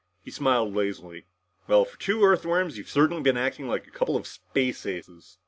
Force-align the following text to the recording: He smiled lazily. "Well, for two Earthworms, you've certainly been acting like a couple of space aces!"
He 0.23 0.31
smiled 0.31 0.73
lazily. 0.73 1.27
"Well, 1.67 1.85
for 1.85 1.95
two 1.99 2.23
Earthworms, 2.25 2.75
you've 2.75 2.89
certainly 2.89 3.21
been 3.21 3.37
acting 3.37 3.67
like 3.67 3.85
a 3.85 3.91
couple 3.91 4.15
of 4.17 4.25
space 4.25 4.83
aces!" 4.87 5.37